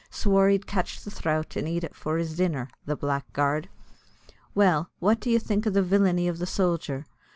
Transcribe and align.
swore 0.09 0.49
he'd 0.49 0.65
catch 0.65 1.01
the 1.03 1.11
throut 1.11 1.55
and 1.55 1.67
ate 1.67 1.83
it 1.83 1.93
for 1.95 2.17
his 2.17 2.35
dinner 2.35 2.67
the 2.87 2.95
blackguard! 2.95 3.69
Well, 4.55 4.89
what 4.97 5.17
would 5.19 5.25
you 5.31 5.37
think 5.37 5.67
o' 5.67 5.69
the 5.69 5.83
villainy 5.83 6.27
of 6.27 6.39
the 6.39 6.47
sojer? 6.47 7.05